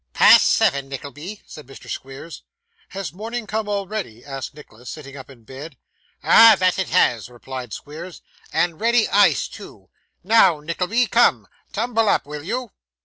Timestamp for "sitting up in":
4.89-5.43